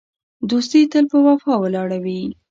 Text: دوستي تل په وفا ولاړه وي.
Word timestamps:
دوستي 0.49 0.81
تل 0.91 1.05
په 1.11 1.17
وفا 1.27 1.53
ولاړه 1.59 1.97
وي. 2.03 2.21